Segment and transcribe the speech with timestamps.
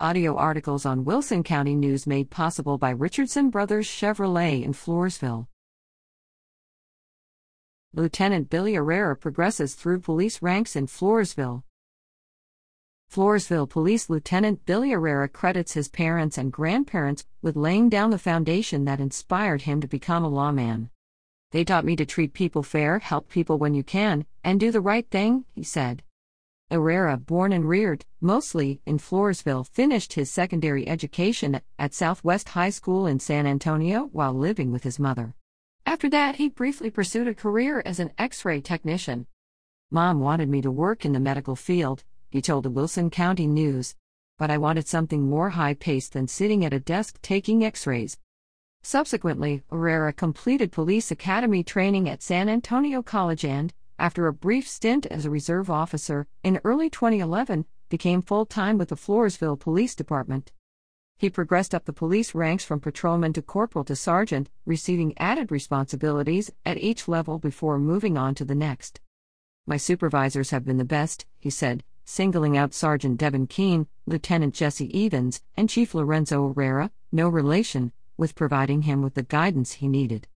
[0.00, 5.46] Audio articles on Wilson County News made possible by Richardson Brothers Chevrolet in Floresville.
[7.92, 11.62] Lieutenant Billy Herrera progresses through police ranks in Floresville.
[13.08, 18.86] Floresville Police Lieutenant Billy Herrera credits his parents and grandparents with laying down the foundation
[18.86, 20.90] that inspired him to become a lawman.
[21.52, 24.80] They taught me to treat people fair, help people when you can, and do the
[24.80, 26.02] right thing, he said.
[26.74, 33.06] Herrera, born and reared, mostly in Floresville, finished his secondary education at Southwest High School
[33.06, 35.36] in San Antonio while living with his mother.
[35.86, 39.28] After that, he briefly pursued a career as an x ray technician.
[39.92, 43.94] Mom wanted me to work in the medical field, he told the Wilson County News,
[44.36, 48.18] but I wanted something more high paced than sitting at a desk taking x rays.
[48.82, 55.06] Subsequently, Herrera completed police academy training at San Antonio College and, after a brief stint
[55.06, 60.52] as a reserve officer, in early 2011, became full time with the Floresville Police Department.
[61.16, 66.50] He progressed up the police ranks from patrolman to corporal to sergeant, receiving added responsibilities
[66.66, 69.00] at each level before moving on to the next.
[69.66, 75.06] My supervisors have been the best, he said, singling out Sergeant Devin Keene, Lieutenant Jesse
[75.06, 80.28] Evans, and Chief Lorenzo Herrera, no relation, with providing him with the guidance he needed.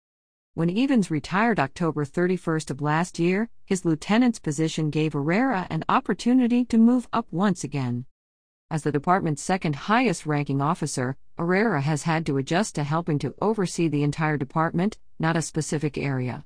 [0.57, 6.65] When Evans retired October 31st of last year, his lieutenant's position gave Herrera an opportunity
[6.65, 8.05] to move up once again.
[8.71, 13.35] As the department's second highest ranking officer, Herrera has had to adjust to helping to
[13.39, 16.43] oversee the entire department, not a specific area.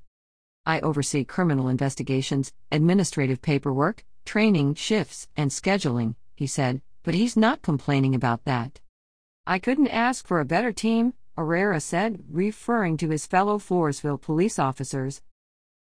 [0.65, 7.61] I oversee criminal investigations, administrative paperwork, training, shifts, and scheduling, he said, but he's not
[7.61, 8.81] complaining about that.
[9.47, 14.59] I couldn't ask for a better team, Herrera said, referring to his fellow Floresville police
[14.59, 15.23] officers.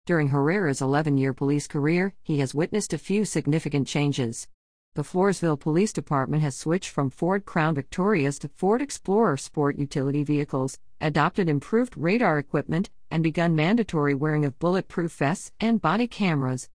[0.05, 4.49] During Herrera's 11 year police career, he has witnessed a few significant changes.
[4.97, 10.23] The Floresville Police Department has switched from Ford Crown Victorias to Ford Explorer sport utility
[10.23, 16.69] vehicles, adopted improved radar equipment, and begun mandatory wearing of bulletproof vests and body cameras.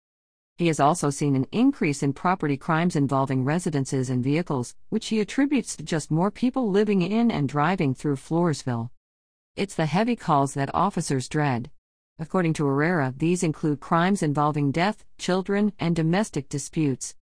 [0.61, 5.19] He has also seen an increase in property crimes involving residences and vehicles, which he
[5.19, 8.91] attributes to just more people living in and driving through Floresville.
[9.55, 11.71] It's the heavy calls that officers dread.
[12.19, 17.15] According to Herrera, these include crimes involving death, children, and domestic disputes.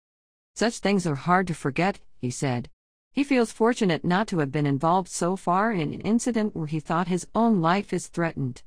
[0.57, 2.69] Such things are hard to forget, he said.
[3.13, 6.81] He feels fortunate not to have been involved so far in an incident where he
[6.81, 8.63] thought his own life is threatened.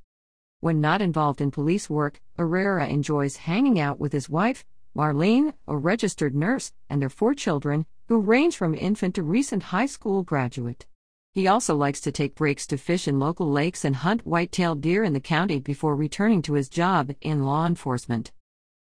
[0.61, 4.63] When not involved in police work, Herrera enjoys hanging out with his wife,
[4.95, 9.87] Marlene, a registered nurse, and their four children, who range from infant to recent high
[9.87, 10.85] school graduate.
[11.33, 15.03] He also likes to take breaks to fish in local lakes and hunt white-tailed deer
[15.03, 18.31] in the county before returning to his job in law enforcement.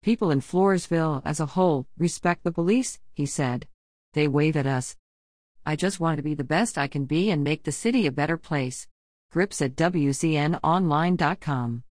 [0.04, 3.66] People in Floresville, as a whole, respect the police, he said.
[4.12, 4.96] They wave at us.
[5.64, 8.12] I just want to be the best I can be and make the city a
[8.12, 8.86] better place.
[9.36, 11.85] Grips at WCNOnline.com.